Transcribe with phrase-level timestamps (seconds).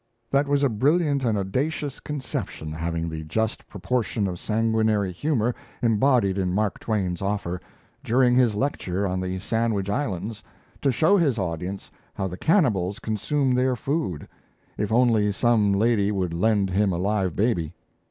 [0.31, 6.39] That was a brilliant and audacious conception, having the just proportion of sanguinary humour, embodied
[6.39, 7.61] in Mark Twain's offer,
[8.03, 10.41] during his lecture on the Sandwich Islands,
[10.81, 14.27] to show his audience how the cannibals consume their food
[14.75, 17.71] if only some lady would lend him a live baby.